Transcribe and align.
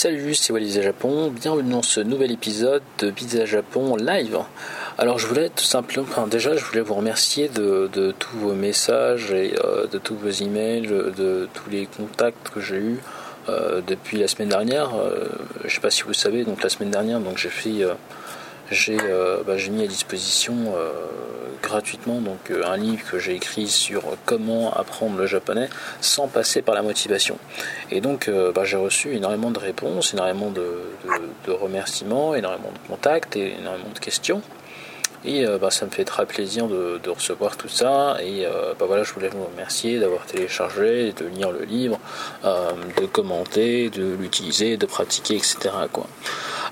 Salut, 0.00 0.36
c'est 0.36 0.52
Wallis 0.52 0.80
Japon, 0.80 1.28
bienvenue 1.28 1.72
dans 1.72 1.82
ce 1.82 1.98
nouvel 1.98 2.30
épisode 2.30 2.84
de 3.00 3.10
Pizza 3.10 3.44
Japon 3.46 3.96
live. 3.96 4.38
Alors 4.96 5.18
je 5.18 5.26
voulais 5.26 5.48
tout 5.48 5.64
simplement, 5.64 6.28
déjà 6.28 6.56
je 6.56 6.64
voulais 6.64 6.82
vous 6.82 6.94
remercier 6.94 7.48
de, 7.48 8.14
tous 8.16 8.36
vos 8.36 8.54
messages 8.54 9.32
et 9.32 9.54
euh, 9.64 9.88
de 9.88 9.98
tous 9.98 10.14
vos 10.14 10.30
emails, 10.30 10.86
de 10.86 11.48
tous 11.52 11.68
les 11.68 11.86
contacts 11.86 12.48
que 12.50 12.60
j'ai 12.60 12.76
eus 12.76 13.00
euh, 13.48 13.80
depuis 13.84 14.18
la 14.18 14.28
semaine 14.28 14.50
dernière. 14.50 14.94
Euh, 14.94 15.24
je 15.62 15.66
ne 15.66 15.70
sais 15.70 15.80
pas 15.80 15.90
si 15.90 16.02
vous 16.04 16.14
savez, 16.14 16.44
donc 16.44 16.62
la 16.62 16.68
semaine 16.68 16.92
dernière, 16.92 17.18
donc 17.18 17.36
j'ai 17.36 17.48
fait, 17.48 17.84
bah, 18.70 19.56
j'ai 19.56 19.70
mis 19.70 19.84
à 19.84 19.86
disposition 19.86 20.74
gratuitement 21.62 22.20
donc 22.20 22.50
euh, 22.50 22.64
un 22.66 22.76
livre 22.76 23.02
que 23.10 23.18
j'ai 23.18 23.34
écrit 23.34 23.68
sur 23.68 24.02
comment 24.24 24.72
apprendre 24.72 25.18
le 25.18 25.26
japonais 25.26 25.68
sans 26.00 26.28
passer 26.28 26.62
par 26.62 26.74
la 26.74 26.82
motivation. 26.82 27.38
Et 27.90 28.00
donc 28.00 28.28
euh, 28.28 28.52
bah, 28.52 28.64
j'ai 28.64 28.76
reçu 28.76 29.14
énormément 29.14 29.50
de 29.50 29.58
réponses, 29.58 30.14
énormément 30.14 30.50
de, 30.50 30.72
remerciements, 31.48 32.34
énormément 32.34 32.72
de 32.72 32.88
contacts 32.88 33.36
et 33.36 33.54
énormément 33.58 33.90
de 33.94 33.98
questions. 33.98 34.42
Et 35.24 35.44
euh, 35.44 35.58
bah, 35.58 35.70
ça 35.70 35.84
me 35.84 35.90
fait 35.90 36.04
très 36.04 36.26
plaisir 36.26 36.68
de, 36.68 37.08
recevoir 37.08 37.56
tout 37.56 37.68
ça. 37.68 38.16
Et 38.22 38.46
voilà, 38.78 39.02
je 39.02 39.12
voulais 39.12 39.28
vous 39.28 39.44
remercier 39.44 39.98
d'avoir 39.98 40.24
téléchargé, 40.26 41.12
de 41.12 41.26
lire 41.26 41.50
le 41.50 41.64
livre, 41.64 41.98
de 42.44 43.06
commenter, 43.06 43.88
de 43.90 44.14
l'utiliser, 44.14 44.76
de 44.76 44.86
pratiquer, 44.86 45.36
etc. 45.36 45.70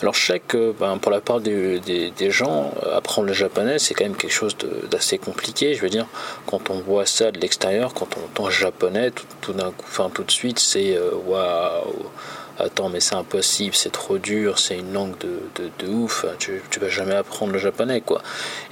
Alors 0.03 0.15
je 0.15 0.27
sais 0.27 0.41
que 0.41 0.73
ben, 0.73 0.99
pour 0.99 1.11
la 1.11 1.21
part 1.21 1.41
des, 1.41 2.11
gens, 2.31 2.73
euh, 2.85 2.97
apprendre 2.97 3.29
le 3.29 3.35
japonais, 3.35 3.79
c'est 3.79 3.95
quand 3.95 4.05
même 4.05 4.17
quelque 4.17 4.33
chose 4.33 4.57
d'assez 4.91 5.19
compliqué. 5.19 5.75
Je 5.75 5.81
veux 5.81 5.89
dire, 5.89 6.07
quand 6.47 6.71
on 6.71 6.81
voit 6.81 7.07
ça 7.07 7.31
de 7.31 7.41
l'extérieur, 7.41 7.95
quand 7.95 8.09
on 8.17 8.25
entend 8.25 8.51
japonais, 8.51 9.11
tout, 9.41 9.53
d'un 9.53 9.71
coup, 9.71 9.85
enfin 9.89 10.11
tout 10.13 10.25
de 10.25 10.31
suite, 10.31 10.59
c'est 10.59 10.97
euh, 10.97 11.11
waouh. 11.27 12.11
Attends, 12.59 12.89
mais 12.89 13.01
c'est 13.01 13.15
impossible, 13.15 13.75
c'est 13.75 13.93
trop 13.93 14.17
dur, 14.17 14.59
c'est 14.59 14.79
une 14.79 14.95
langue 14.95 15.15
de, 15.19 15.87
ouf, 15.89 16.25
tu, 16.39 16.63
tu 16.71 16.81
vas 16.81 16.89
jamais 16.89 17.15
apprendre 17.15 17.53
le 17.53 17.59
japonais, 17.59 18.01
quoi. 18.01 18.23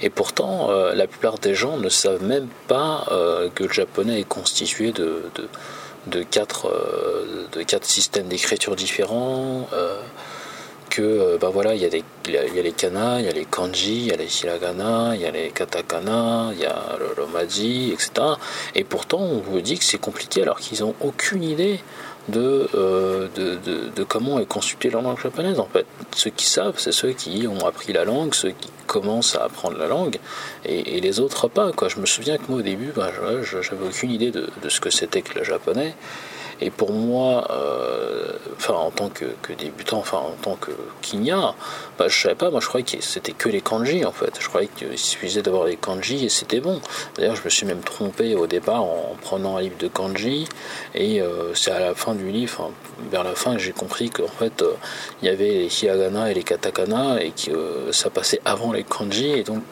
Et 0.01 0.09
pourtant, 0.09 0.71
euh, 0.71 0.95
la 0.95 1.05
plupart 1.05 1.37
des 1.37 1.53
gens 1.53 1.77
ne 1.77 1.89
savent 1.89 2.23
même 2.23 2.47
pas 2.67 3.05
que 3.53 3.63
le 3.63 3.71
japonais 3.71 4.21
est 4.21 4.27
constitué 4.27 4.91
de, 4.91 5.21
de, 6.07 6.23
quatre, 6.23 6.71
de 7.51 7.61
quatre 7.61 7.85
systèmes 7.85 8.27
d'écriture 8.27 8.75
différents 8.75 9.69
que 10.89 11.37
ben 11.37 11.49
voilà, 11.49 11.75
il 11.75 11.81
y, 11.81 11.85
a 11.85 11.89
des, 11.89 12.03
il 12.27 12.33
y 12.33 12.37
a 12.37 12.61
les 12.61 12.71
kana, 12.71 13.19
il 13.19 13.25
y 13.25 13.29
a 13.29 13.31
les 13.31 13.45
kanji, 13.45 13.97
il 13.97 14.07
y 14.07 14.11
a 14.11 14.15
les 14.15 14.43
hiragana, 14.43 15.15
il 15.15 15.21
y 15.21 15.25
a 15.25 15.31
les 15.31 15.49
katakana, 15.49 16.51
il 16.53 16.59
y 16.59 16.65
a 16.65 16.97
le 16.99 17.21
romaji, 17.21 17.91
etc. 17.91 18.11
Et 18.75 18.83
pourtant, 18.83 19.19
on 19.19 19.39
vous 19.39 19.61
dit 19.61 19.77
que 19.77 19.83
c'est 19.83 19.99
compliqué 19.99 20.41
alors 20.41 20.59
qu'ils 20.59 20.81
n'ont 20.81 20.95
aucune 21.01 21.43
idée 21.43 21.79
euh, 22.33 23.27
de, 23.35 23.55
de, 23.55 23.89
de, 23.95 24.03
comment 24.03 24.39
est 24.39 24.47
constituée 24.47 24.89
la 24.89 25.01
langue 25.01 25.19
japonaise 25.19 25.59
en 25.59 25.67
fait. 25.67 25.85
Ceux 26.15 26.31
qui 26.31 26.45
savent, 26.45 26.75
c'est 26.77 26.91
ceux 26.91 27.11
qui 27.11 27.47
ont 27.47 27.67
appris 27.67 27.93
la 27.93 28.03
langue, 28.03 28.33
ceux 28.33 28.49
qui 28.49 28.69
commencent 28.87 29.35
à 29.35 29.43
apprendre 29.43 29.77
la 29.77 29.87
langue, 29.87 30.17
et, 30.65 30.99
les 31.01 31.19
autres 31.19 31.47
pas. 31.47 31.71
Quoi. 31.71 31.87
Je 31.87 31.99
me 31.99 32.05
souviens 32.05 32.37
que 32.37 32.43
moi 32.49 32.59
au 32.59 32.63
début, 32.63 32.91
ben, 32.95 33.09
j'avais 33.43 33.87
aucune 33.87 34.11
idée 34.11 34.31
de 34.31 34.69
ce 34.69 34.79
que 34.79 34.89
c'était 34.89 35.21
que 35.21 35.37
le 35.37 35.45
japonais. 35.45 35.93
Et 36.61 36.69
pour 36.69 36.93
moi, 36.93 37.47
euh, 37.51 38.31
enfin 38.55 38.75
en 38.75 38.91
tant 38.91 39.09
que, 39.09 39.25
débutant, 39.59 39.97
enfin 39.97 40.19
en 40.19 40.35
tant 40.41 40.55
que 40.55 40.71
kinya, 41.01 41.53
bah, 41.99 42.07
je 42.07 42.17
savais 42.17 42.35
pas, 42.35 42.49
moi 42.49 42.61
je 42.61 42.67
croyais 42.67 42.85
que 42.85 43.01
c'était 43.01 43.33
que 43.33 43.49
les 43.49 43.61
kanji 43.61 44.05
en 44.05 44.13
fait. 44.13 44.37
Je 44.39 44.47
croyais 44.47 44.69
qu'il 44.73 44.97
suffisait 44.97 45.41
d'avoir 45.41 45.65
les 45.65 45.75
kanji 45.75 46.25
et 46.25 46.29
c'était 46.29 46.61
bon. 46.61 46.79
D'ailleurs, 47.15 47.35
je 47.35 47.43
me 47.43 47.49
suis 47.49 47.65
même 47.65 47.81
trompé 47.81 48.35
au 48.35 48.47
départ 48.47 48.83
en 48.83 49.15
prenant 49.21 49.57
un 49.57 49.61
livre 49.61 49.77
de 49.77 49.89
kanji 49.89 50.47
et 50.93 51.21
euh, 51.21 51.53
c'est 51.53 51.71
à 51.71 51.79
la 51.79 51.93
fin 51.93 52.15
du 52.15 52.29
livre, 52.29 52.71
vers 53.11 53.25
la 53.25 53.35
fin, 53.35 53.55
que 53.55 53.61
j'ai 53.61 53.73
compris 53.73 54.09
qu'en 54.09 54.27
fait 54.27 54.61
euh, 54.61 54.71
il 55.21 55.27
y 55.27 55.29
avait 55.29 55.49
les 55.49 55.83
hiragana 55.83 56.31
et 56.31 56.33
les 56.33 56.43
katakana 56.43 57.21
et 57.21 57.31
que 57.31 57.91
ça 57.91 58.09
passait 58.09 58.39
avant 58.45 58.71
les 58.71 58.83
kanji 58.83 59.31
et 59.31 59.43
donc 59.43 59.63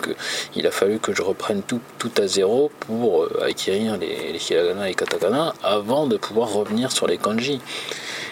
il 0.56 0.68
a 0.68 0.72
fallu 0.72 1.00
que 1.00 1.14
je 1.14 1.22
reprenne 1.22 1.62
tout, 1.62 1.80
tout 1.98 2.12
à 2.18 2.28
zéro 2.28 2.72
pour 2.82 3.28
acquérir 3.42 3.98
les, 3.98 4.34
les 4.34 4.52
hiragana 4.52 4.90
et 4.90 4.96
katakana 4.96 5.54
avant 5.64 6.08
de 6.08 6.18
pouvoir 6.18 6.52
revenir 6.52 6.73
sur 6.90 7.08
les 7.08 7.18
kanji. 7.18 7.60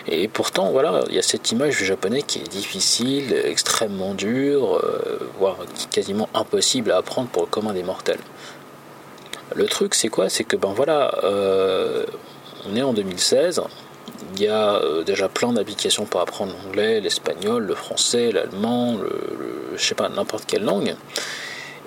Et 0.07 0.27
pourtant, 0.27 0.71
voilà, 0.71 1.03
il 1.09 1.15
y 1.15 1.19
a 1.19 1.21
cette 1.21 1.51
image 1.51 1.77
du 1.77 1.85
japonais 1.85 2.23
qui 2.23 2.39
est 2.39 2.49
difficile, 2.49 3.33
extrêmement 3.45 4.13
dure, 4.13 4.77
euh, 4.77 5.29
voire 5.37 5.57
quasiment 5.91 6.27
impossible 6.33 6.91
à 6.91 6.97
apprendre 6.97 7.29
pour 7.29 7.43
le 7.43 7.47
commun 7.47 7.73
des 7.73 7.83
mortels. 7.83 8.19
Le 9.55 9.65
truc, 9.65 9.93
c'est 9.93 10.07
quoi? 10.07 10.29
C'est 10.29 10.43
que, 10.43 10.55
ben 10.55 10.73
voilà, 10.75 11.19
euh, 11.23 12.05
on 12.67 12.75
est 12.75 12.81
en 12.81 12.93
2016, 12.93 13.61
il 14.35 14.41
y 14.41 14.47
a 14.47 14.75
euh, 14.77 15.03
déjà 15.03 15.29
plein 15.29 15.53
d'applications 15.53 16.05
pour 16.05 16.21
apprendre 16.21 16.53
l'anglais, 16.63 16.99
l'espagnol, 16.99 17.63
le 17.63 17.75
français, 17.75 18.31
l'allemand, 18.31 18.97
le, 18.97 19.75
je 19.75 19.83
sais 19.83 19.95
pas, 19.95 20.09
n'importe 20.09 20.45
quelle 20.45 20.63
langue. 20.63 20.95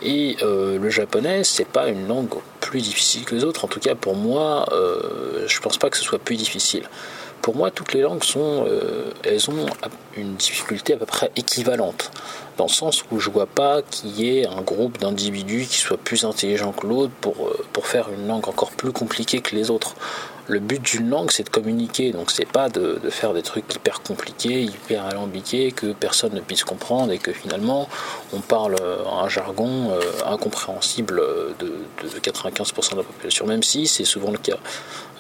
Et 0.03 0.37
le 0.43 0.91
japonais, 0.91 1.45
c'est 1.45 1.67
pas 1.67 1.89
une 1.89 2.07
langue 2.07 2.35
difficile 2.81 3.25
que 3.25 3.35
les 3.35 3.45
autres. 3.45 3.65
En 3.65 3.69
tout 3.69 3.81
cas, 3.81 3.95
pour 3.95 4.15
moi, 4.15 4.67
euh, 4.73 5.45
je 5.47 5.61
pense 5.61 5.79
pas 5.79 5.91
que 5.91 5.97
ce 5.97 6.05
soit 6.05 6.19
plus 6.19 6.37
difficile. 6.37 6.89
Pour 7.43 7.57
moi, 7.57 7.71
toutes 7.71 7.93
les 7.93 8.01
langues 8.01 8.25
sont, 8.25 8.65
euh, 8.67 9.11
elles 9.23 9.51
ont 9.51 9.67
une 10.17 10.35
difficulté 10.37 10.95
à 10.95 10.97
peu 10.97 11.05
près 11.05 11.31
équivalente, 11.37 12.11
dans 12.57 12.65
le 12.65 12.71
sens 12.71 13.05
où 13.11 13.21
je 13.21 13.29
vois 13.29 13.47
pas 13.47 13.83
qu'il 13.83 14.19
y 14.19 14.39
ait 14.39 14.47
un 14.47 14.63
groupe 14.63 14.97
d'individus 14.99 15.67
qui 15.67 15.77
soit 15.77 15.99
plus 15.99 16.25
intelligent 16.25 16.73
que 16.73 16.87
l'autre 16.87 17.13
pour, 17.21 17.47
euh, 17.47 17.65
pour 17.75 17.87
faire 17.87 18.09
une 18.11 18.27
langue 18.29 18.49
encore 18.49 18.71
plus 18.71 18.93
compliquée 18.93 19.41
que 19.41 19.55
les 19.55 19.71
autres 19.71 19.95
le 20.47 20.59
but 20.59 20.83
d'une 20.83 21.09
langue, 21.09 21.31
c'est 21.31 21.45
de 21.45 21.49
communiquer. 21.49 22.13
Donc, 22.13 22.31
c'est 22.31 22.49
pas 22.49 22.69
de, 22.69 22.99
faire 23.11 23.33
des 23.33 23.43
trucs 23.43 23.75
hyper 23.75 24.03
compliqués, 24.03 24.63
hyper 24.63 25.05
alambiqués, 25.07 25.73
que 25.73 25.93
personne 25.93 26.35
ne 26.35 26.41
puisse 26.41 26.65
comprendre 26.65 27.13
et 27.13 27.19
que 27.19 27.33
finalement, 27.33 27.89
on 28.33 28.41
parle 28.41 28.77
un 29.11 29.29
jargon 29.29 29.91
euh, 29.91 30.01
incompréhensible 30.27 31.23
de, 31.59 31.73
95% 32.21 32.93
de 32.93 32.97
la 32.97 33.03
population, 33.03 33.47
même 33.47 33.63
si 33.63 33.87
c'est 33.87 34.05
souvent 34.05 34.31
le 34.31 34.39
cas, 34.39 34.59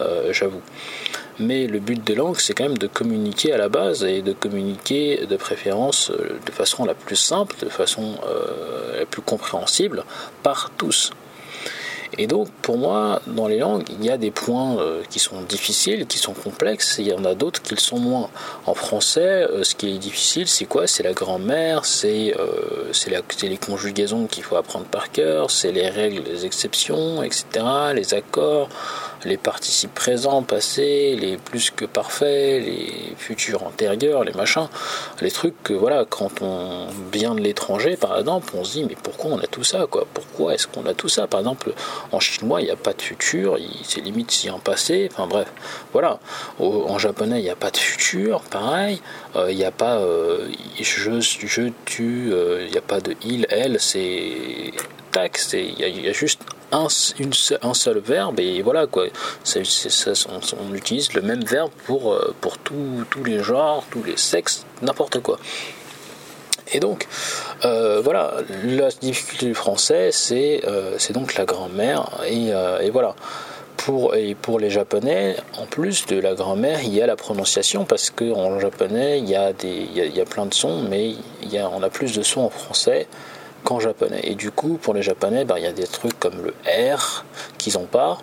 euh, 0.00 0.32
j'avoue. 0.32 0.62
Mais 1.38 1.66
le 1.66 1.80
but 1.80 2.02
des 2.04 2.14
langues, 2.14 2.38
c'est 2.38 2.54
quand 2.54 2.64
même 2.64 2.78
de 2.78 2.86
communiquer 2.86 3.52
à 3.52 3.58
la 3.58 3.68
base 3.68 4.04
et 4.04 4.22
de 4.22 4.32
communiquer 4.32 5.26
de 5.26 5.36
préférence 5.36 6.10
euh, 6.10 6.38
de 6.44 6.52
façon 6.52 6.84
la 6.84 6.94
plus 6.94 7.16
simple, 7.16 7.56
de 7.60 7.68
façon 7.68 8.18
la 8.98 9.06
plus 9.06 9.22
compréhensible 9.22 10.04
par 10.42 10.70
tous. 10.76 11.10
Et 12.18 12.26
donc, 12.26 12.48
pour 12.62 12.78
moi, 12.78 13.20
dans 13.26 13.48
les 13.48 13.58
langues, 13.58 13.84
il 13.88 14.04
y 14.04 14.10
a 14.10 14.16
des 14.16 14.30
points 14.30 14.78
euh, 14.78 15.02
qui 15.10 15.18
sont 15.18 15.40
difficiles, 15.42 16.06
qui 16.06 16.18
sont 16.18 16.32
complexes, 16.32 16.98
et 16.98 17.02
il 17.02 17.08
y 17.08 17.12
en 17.12 17.24
a 17.24 17.34
d'autres 17.34 17.62
qui 17.62 17.74
le 17.74 17.80
sont 17.80 17.98
moins. 17.98 18.30
En 18.66 18.74
français, 18.74 19.46
euh, 19.50 19.64
ce 19.64 19.74
qui 19.74 19.94
est 19.94 19.98
difficile, 19.98 20.48
c'est 20.48 20.66
quoi? 20.66 20.86
C'est 20.86 21.02
la 21.02 21.12
grammaire, 21.12 21.84
c'est 21.84 22.34
euh, 22.38 22.92
les 23.42 23.56
conjugaisons 23.56 24.26
qu'il 24.26 24.42
faut 24.42 24.56
apprendre 24.56 24.86
par 24.86 25.10
cœur, 25.10 25.50
c'est 25.50 25.72
les 25.72 25.88
règles, 25.88 26.22
les 26.24 26.46
exceptions, 26.46 27.22
etc., 27.22 27.44
les 27.94 28.14
accords, 28.14 28.68
les 29.24 29.36
participes 29.36 29.94
présents, 29.94 30.42
passés, 30.42 31.16
les 31.16 31.36
plus 31.36 31.70
que 31.70 31.84
parfaits, 31.84 32.64
les 32.64 33.14
futurs 33.16 33.62
antérieurs, 33.62 34.24
les 34.24 34.32
machins, 34.32 34.68
les 35.20 35.30
trucs 35.30 35.60
que 35.62 35.72
voilà, 35.72 36.04
quand 36.08 36.42
on 36.42 36.86
vient 37.12 37.34
de 37.34 37.40
l'étranger 37.40 37.96
par 37.96 38.18
exemple, 38.18 38.52
on 38.56 38.64
se 38.64 38.72
dit 38.72 38.84
mais 38.84 38.96
pourquoi 39.02 39.32
on 39.32 39.38
a 39.38 39.46
tout 39.46 39.64
ça 39.64 39.86
quoi? 39.90 40.06
Pourquoi 40.12 40.54
est-ce 40.54 40.66
qu'on 40.66 40.86
a 40.86 40.94
tout 40.94 41.08
ça? 41.08 41.26
Par 41.26 41.40
exemple, 41.40 41.72
en 42.12 42.20
chinois, 42.20 42.60
il 42.60 42.64
n'y 42.64 42.70
a 42.70 42.76
pas 42.76 42.92
de 42.92 43.02
futur, 43.02 43.58
c'est 43.82 44.00
limite 44.00 44.30
si 44.30 44.48
un 44.48 44.58
passé, 44.58 45.08
enfin 45.10 45.26
bref, 45.26 45.48
voilà. 45.92 46.18
en 46.58 46.98
japonais, 46.98 47.40
il 47.40 47.44
n'y 47.44 47.50
a 47.50 47.56
pas 47.56 47.70
de 47.70 47.76
futur, 47.76 48.40
pareil, 48.42 49.00
euh, 49.36 49.50
il 49.50 49.56
n'y 49.56 49.64
a 49.64 49.70
pas 49.70 49.98
euh, 49.98 50.48
je, 50.80 51.20
je, 51.20 51.62
tu, 51.84 52.32
euh, 52.32 52.64
il 52.66 52.72
n'y 52.72 52.78
a 52.78 52.82
pas 52.82 53.00
de 53.00 53.14
il, 53.24 53.46
elle, 53.50 53.80
c'est 53.80 54.72
tac, 55.12 55.38
il 55.52 56.04
y, 56.04 56.08
a 56.08 56.12
juste 56.12 56.42
un, 56.72 56.88
seul 56.88 57.98
verbe 57.98 58.40
et 58.40 58.62
voilà 58.62 58.86
quoi. 58.86 59.06
on, 59.06 60.74
utilise 60.74 61.12
le 61.12 61.22
même 61.22 61.44
verbe 61.44 61.70
pour, 61.86 62.12
euh, 62.12 62.34
pour 62.40 62.58
tous 62.58 63.04
les 63.24 63.42
genres, 63.42 63.84
tous 63.90 64.02
les 64.02 64.16
sexes, 64.16 64.66
n'importe 64.82 65.20
quoi. 65.20 65.38
Et 66.74 66.80
donc, 66.80 67.06
euh, 67.64 68.00
voilà, 68.02 68.34
la 68.64 68.90
difficulté 68.90 69.46
du 69.46 69.54
français, 69.54 70.10
c'est 70.12 70.60
euh, 70.66 70.98
donc 71.10 71.36
la 71.36 71.44
grammaire. 71.46 72.10
Et, 72.28 72.48
et, 72.82 72.90
voilà. 72.90 73.14
Pour, 73.76 74.14
et 74.14 74.34
pour 74.34 74.58
les 74.58 74.70
japonais, 74.70 75.36
en 75.58 75.66
plus 75.66 76.06
de 76.06 76.18
la 76.18 76.34
grammaire, 76.34 76.80
il 76.82 76.94
y 76.94 77.02
a 77.02 77.06
la 77.06 77.16
prononciation, 77.16 77.84
parce 77.84 78.10
qu'en 78.10 78.58
japonais, 78.58 79.18
il 79.18 79.28
y, 79.28 79.34
a 79.34 79.52
des, 79.52 79.88
il, 79.94 80.16
y 80.16 80.20
a, 80.20 80.24
plein 80.24 80.46
de 80.46 80.54
sons, 80.54 80.82
mais 80.88 81.10
il 81.42 81.52
y 81.52 81.58
a, 81.58 81.68
on 81.68 81.82
a 81.82 81.90
plus 81.90 82.14
de 82.14 82.22
sons 82.22 82.42
en 82.42 82.50
français 82.50 83.06
qu'en 83.64 83.80
japonais. 83.80 84.20
Et 84.22 84.36
du 84.36 84.50
coup, 84.50 84.78
pour 84.80 84.94
les 84.94 85.02
japonais, 85.02 85.44
ben, 85.44 85.56
il 85.58 85.64
y 85.64 85.66
a 85.66 85.72
des 85.72 85.86
trucs 85.86 86.18
comme 86.20 86.40
le 86.42 86.54
R 86.94 87.24
qu'ils 87.58 87.74
n'ont 87.74 87.86
pas. 87.86 88.18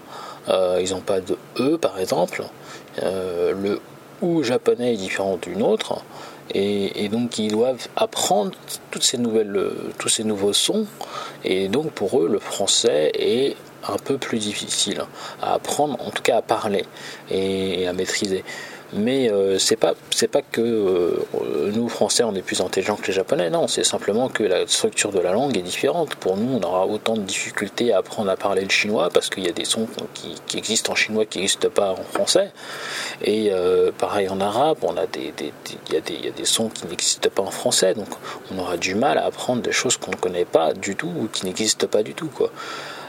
Euh, 0.50 0.80
ils 0.82 0.92
n'ont 0.92 1.02
pas 1.02 1.20
de 1.20 1.38
E, 1.60 1.78
par 1.78 2.00
exemple. 2.00 2.44
Euh, 3.04 3.54
le 3.54 3.82
OU 4.22 4.44
japonais 4.44 4.94
est 4.94 4.98
différent 4.98 5.38
d'une 5.42 5.62
autre. 5.64 6.02
Et, 6.54 7.10
donc, 7.10 7.40
ils 7.40 7.52
doivent 7.52 7.88
apprendre 7.96 8.52
toutes 8.90 9.04
ces 9.04 9.18
nouvelles, 9.18 9.72
tous 9.98 10.10
ces 10.10 10.24
nouveaux 10.24 10.54
sons. 10.54 10.86
Et 11.44 11.68
donc, 11.68 11.92
pour 11.92 12.20
eux, 12.20 12.28
le 12.28 12.40
français 12.40 13.12
est 13.16 13.56
un 13.88 13.98
peu 13.98 14.18
plus 14.18 14.40
difficile 14.40 15.02
à 15.42 15.54
apprendre, 15.54 15.98
en 16.06 16.12
tout 16.12 16.22
cas 16.22 16.38
à 16.38 16.42
parler 16.42 16.86
et 17.30 17.88
à 17.88 17.94
maîtriser. 17.94 18.44
Mais 18.94 19.32
euh, 19.32 19.58
c'est 19.58 19.78
pas 19.78 19.94
c'est 20.10 20.28
pas 20.28 20.42
que 20.42 20.62
euh, 20.62 21.72
nous 21.74 21.88
Français 21.88 22.24
on 22.24 22.36
est 22.36 22.42
plus 22.42 22.60
intelligents 22.60 22.98
que 22.98 23.08
les 23.08 23.14
Japonais. 23.14 23.50
Non, 23.50 23.68
c'est 23.68 23.86
simplement 23.86 24.28
que 24.28 24.44
la 24.44 24.68
structure 24.68 25.12
de 25.12 25.20
la 25.20 25.32
langue 25.32 25.58
est 25.58 25.62
différente. 25.62 26.16
Pour 26.16 26.36
nous, 26.36 26.58
on 26.58 26.64
aura 26.64 26.86
autant 26.86 27.16
de 27.16 27.22
difficultés 27.22 27.94
à 27.94 28.00
apprendre 28.00 28.30
à 28.30 28.36
parler 28.36 28.64
le 28.64 28.70
chinois 28.70 29.10
parce 29.10 29.30
qu'il 29.30 29.46
y 29.46 29.50
a 29.50 29.54
des 29.54 29.66
sons 29.66 29.88
qui, 30.14 30.58
existent 30.58 30.92
en 30.92 30.96
chinois 30.96 31.26
qui 31.26 31.40
n'existent 31.40 31.70
pas 31.70 31.92
en 31.92 32.04
français. 32.04 32.52
Et 33.24 33.50
euh, 33.52 33.92
pareil 33.98 34.28
en 34.28 34.42
arabe, 34.42 34.78
on 34.82 34.98
a 34.98 35.08
des, 35.08 35.34
il, 35.40 35.94
y 35.94 36.26
y 36.26 36.28
a 36.28 36.32
des 36.32 36.46
sons 36.46 36.68
qui 36.70 36.86
n'existent 36.88 37.30
pas 37.30 37.44
en 37.44 37.52
français. 37.52 37.94
Donc 37.94 38.10
on 38.52 38.60
aura 38.60 38.76
du 38.76 38.96
mal 38.96 39.18
à 39.18 39.26
apprendre 39.26 39.62
des 39.62 39.72
choses 39.72 39.96
qu'on 39.96 40.12
ne 40.12 40.18
connaît 40.18 40.46
pas 40.46 40.74
du 40.74 40.98
tout 40.98 41.12
ou 41.18 41.28
qui 41.28 41.46
n'existent 41.46 41.88
pas 41.88 42.04
du 42.04 42.14
tout 42.14 42.28
quoi. 42.28 42.52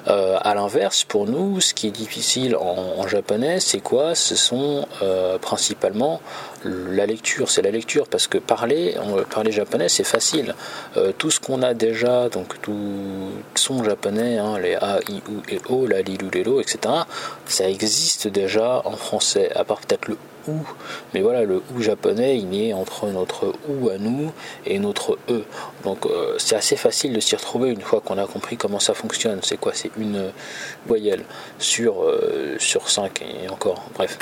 Euh, 0.08 0.36
à 0.40 0.54
l'inverse, 0.54 1.04
pour 1.04 1.26
nous, 1.26 1.60
ce 1.60 1.74
qui 1.74 1.88
est 1.88 1.92
difficile 1.92 2.56
en, 2.56 3.06
japonais, 3.06 3.60
c'est 3.60 3.80
quoi? 3.80 4.14
Ce 4.14 4.34
sont 4.36 4.86
euh, 5.02 5.38
principalement 5.38 6.20
la 6.64 7.06
lecture. 7.06 7.50
C'est 7.50 7.62
la 7.62 7.70
lecture 7.70 8.06
parce 8.08 8.26
que 8.26 8.38
parler, 8.38 8.96
parler 9.30 9.52
japonais, 9.52 9.88
c'est 9.88 10.04
facile. 10.04 10.54
Euh, 10.96 11.12
tout 11.16 11.30
ce 11.30 11.40
qu'on 11.40 11.62
a 11.62 11.74
déjà, 11.74 12.28
donc 12.28 12.60
tout 12.62 13.32
son 13.54 13.84
japonais, 13.84 14.38
hein, 14.38 14.58
les 14.58 14.74
a, 14.74 15.00
i, 15.08 15.16
u 15.16 15.54
et 15.54 15.60
o, 15.68 15.86
la, 15.86 16.02
li, 16.02 16.16
lu, 16.16 16.42
lo, 16.42 16.60
etc. 16.60 16.78
Ça 17.46 17.68
existe 17.68 18.28
déjà 18.28 18.82
en 18.84 18.96
français, 18.96 19.50
à 19.54 19.64
part 19.64 19.80
peut-être 19.80 20.08
le 20.08 20.16
ou. 20.48 20.66
Mais 21.14 21.20
voilà, 21.20 21.44
le 21.44 21.62
ou 21.74 21.82
japonais, 21.82 22.38
il 22.38 22.54
est 22.60 22.72
entre 22.72 23.06
notre 23.06 23.52
ou 23.68 23.88
à 23.90 23.98
nous 23.98 24.32
et 24.66 24.78
notre 24.78 25.18
e. 25.28 25.42
Donc 25.84 26.06
euh, 26.06 26.36
c'est 26.38 26.56
assez 26.56 26.76
facile 26.76 27.12
de 27.12 27.20
s'y 27.20 27.36
retrouver 27.36 27.70
une 27.70 27.80
fois 27.80 28.00
qu'on 28.00 28.18
a 28.18 28.26
compris 28.26 28.56
comment 28.56 28.80
ça 28.80 28.94
fonctionne. 28.94 29.40
C'est 29.42 29.58
quoi? 29.58 29.72
C'est 29.74 29.90
une 29.96 30.32
voyelle 30.86 31.24
sur, 31.58 32.02
euh, 32.02 32.56
sur 32.58 32.88
5 32.88 33.22
et 33.22 33.48
encore, 33.48 33.84
bref. 33.94 34.18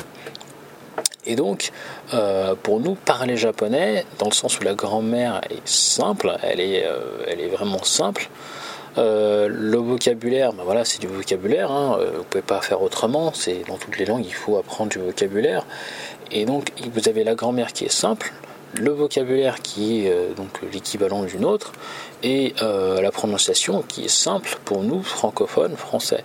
Et 1.26 1.36
donc, 1.36 1.70
euh, 2.14 2.54
pour 2.60 2.80
nous, 2.80 2.94
parler 2.94 3.36
japonais, 3.36 4.06
dans 4.18 4.26
le 4.26 4.34
sens 4.34 4.58
où 4.58 4.62
la 4.62 4.74
grammaire 4.74 5.42
est 5.50 5.66
simple, 5.68 6.36
elle 6.42 6.60
est, 6.60 6.84
elle 7.26 7.40
est 7.40 7.48
vraiment 7.48 7.82
simple, 7.84 8.30
euh, 8.98 9.48
le 9.48 9.76
vocabulaire, 9.76 10.52
ben 10.52 10.64
voilà, 10.64 10.84
c'est 10.84 11.00
du 11.00 11.06
vocabulaire. 11.06 11.70
Hein, 11.70 11.96
euh, 12.00 12.10
vous 12.18 12.24
pouvez 12.24 12.42
pas 12.42 12.60
faire 12.60 12.82
autrement. 12.82 13.32
C'est 13.34 13.62
dans 13.68 13.76
toutes 13.76 13.98
les 13.98 14.04
langues, 14.04 14.24
il 14.24 14.34
faut 14.34 14.56
apprendre 14.56 14.90
du 14.90 14.98
vocabulaire. 14.98 15.64
Et 16.30 16.44
donc, 16.44 16.72
vous 16.92 17.08
avez 17.08 17.24
la 17.24 17.34
grammaire 17.34 17.72
qui 17.72 17.84
est 17.84 17.92
simple, 17.92 18.32
le 18.74 18.90
vocabulaire 18.90 19.60
qui 19.62 20.06
est 20.06 20.10
euh, 20.10 20.32
donc 20.34 20.60
l'équivalent 20.72 21.22
d'une 21.24 21.44
autre, 21.44 21.72
et 22.22 22.54
la 22.60 23.10
prononciation 23.10 23.82
qui 23.82 24.04
est 24.04 24.08
simple 24.08 24.58
pour 24.66 24.82
nous 24.82 25.02
francophones 25.02 25.74
français 25.74 26.22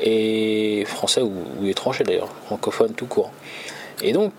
et 0.00 0.84
français 0.86 1.22
ou, 1.22 1.32
ou 1.58 1.66
étrangers 1.66 2.04
d'ailleurs, 2.04 2.28
francophones 2.44 2.92
tout 2.92 3.06
court. 3.06 3.30
Et 4.02 4.12
donc, 4.12 4.32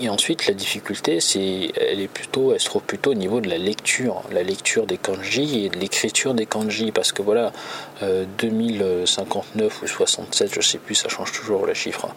et, 0.00 0.08
ensuite, 0.08 0.46
la 0.46 0.54
difficulté, 0.54 1.20
c'est, 1.20 1.70
elle 1.76 2.00
est 2.00 2.08
plutôt, 2.08 2.52
elle 2.52 2.60
se 2.60 2.66
trouve 2.66 2.82
plutôt 2.82 3.10
au 3.12 3.14
niveau 3.14 3.40
de 3.40 3.48
la 3.48 3.58
lecture, 3.58 4.22
la 4.32 4.42
lecture 4.42 4.86
des 4.86 4.96
kanji 4.96 5.64
et 5.64 5.68
de 5.68 5.78
l'écriture 5.78 6.34
des 6.34 6.46
kanji, 6.46 6.92
parce 6.92 7.12
que 7.12 7.22
voilà, 7.22 7.52
2059 8.00 9.62
euh, 9.62 9.84
ou 9.84 9.88
67, 9.88 10.54
je 10.54 10.60
sais 10.60 10.78
plus, 10.78 10.94
ça 10.94 11.08
change 11.08 11.32
toujours 11.32 11.66
la 11.66 11.74
chiffre. 11.74 12.08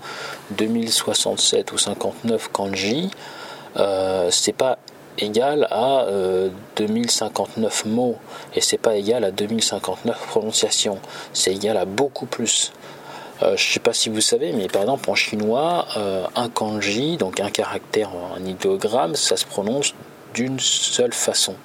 2067 0.52 1.70
hein. 1.70 1.74
ou 1.74 1.78
59 1.78 2.50
kanji, 2.52 3.10
euh, 3.78 4.30
c'est 4.32 4.54
pas 4.54 4.78
égal 5.18 5.68
à 5.70 6.08
2059 6.78 7.86
mots 7.86 8.16
et 8.56 8.62
c'est 8.62 8.78
pas 8.78 8.96
égal 8.96 9.26
à 9.26 9.32
2059 9.32 10.28
prononciations, 10.28 10.98
c'est 11.34 11.54
égal 11.54 11.76
à 11.76 11.84
beaucoup 11.84 12.26
plus. 12.26 12.72
Euh, 13.42 13.56
je 13.56 13.68
ne 13.68 13.74
sais 13.74 13.80
pas 13.80 13.94
si 13.94 14.10
vous 14.10 14.22
savez, 14.22 14.52
mais 14.52 14.68
par 14.68 14.82
exemple 14.82 15.10
en 15.10 15.16
chinois, 15.16 15.88
euh, 15.98 16.26
un 16.36 16.50
kanji, 16.50 17.18
donc 17.18 17.40
un 17.40 17.50
caractère, 17.50 18.10
un 18.36 18.46
idéogramme, 18.46 19.16
ça 19.16 19.38
se 19.38 19.46
prononce 19.46 19.94
d'une 20.34 20.60
seule 20.60 21.14
façon. 21.14 21.56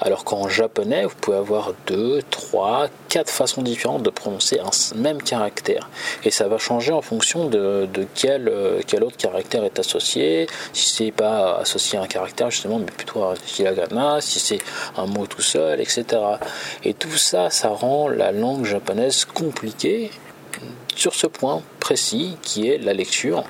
Alors 0.00 0.24
qu'en 0.24 0.48
japonais, 0.48 1.04
vous 1.04 1.14
pouvez 1.20 1.36
avoir 1.36 1.72
deux, 1.86 2.20
trois, 2.30 2.88
quatre 3.08 3.30
façons 3.30 3.62
différentes 3.62 4.02
de 4.02 4.10
prononcer 4.10 4.58
un 4.58 4.70
même 4.96 5.22
caractère. 5.22 5.88
Et 6.24 6.30
ça 6.30 6.48
va 6.48 6.58
changer 6.58 6.92
en 6.92 7.02
fonction 7.02 7.46
de, 7.46 7.88
quel, 8.14 8.48
euh, 8.48 8.80
quel, 8.86 9.04
autre 9.04 9.16
caractère 9.16 9.64
est 9.64 9.78
associé. 9.78 10.46
Si 10.72 10.90
c'est 10.90 11.12
pas 11.12 11.58
associé 11.58 11.98
à 11.98 12.02
un 12.02 12.06
caractère 12.06 12.50
justement, 12.50 12.78
mais 12.78 12.86
plutôt 12.86 13.22
à 13.22 13.32
un 13.32 13.34
hiragana, 13.58 14.20
si 14.20 14.40
c'est 14.40 14.60
un 14.96 15.06
mot 15.06 15.26
tout 15.26 15.42
seul, 15.42 15.80
etc. 15.80 16.04
Et 16.84 16.94
tout 16.94 17.16
ça, 17.16 17.48
ça 17.50 17.68
rend 17.68 18.08
la 18.08 18.32
langue 18.32 18.64
japonaise 18.64 19.24
compliquée 19.24 20.10
sur 20.96 21.14
ce 21.14 21.26
point 21.26 21.62
précis 21.80 22.36
qui 22.42 22.68
est 22.68 22.78
la 22.78 22.92
lecture 22.92 23.44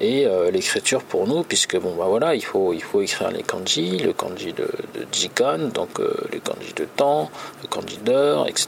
et 0.00 0.26
euh, 0.26 0.50
l'écriture 0.50 1.02
pour 1.02 1.26
nous 1.26 1.42
puisque 1.44 1.78
bon 1.78 1.94
bah 1.94 2.06
voilà 2.08 2.34
il 2.34 2.44
faut 2.44 2.72
il 2.72 2.82
faut 2.82 3.00
écrire 3.00 3.30
les 3.30 3.42
kanji 3.42 3.98
le 3.98 4.12
kanji 4.12 4.52
de, 4.52 4.68
de 4.94 5.06
jikan 5.12 5.68
donc 5.72 6.00
euh, 6.00 6.14
les 6.32 6.40
kanji 6.40 6.72
de 6.74 6.84
temps 6.84 7.30
le 7.62 7.68
kanji 7.68 7.98
d'heure 7.98 8.48
etc 8.48 8.64